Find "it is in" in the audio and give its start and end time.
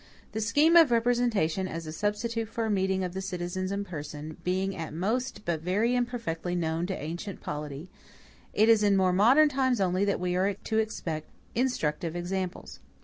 8.51-8.97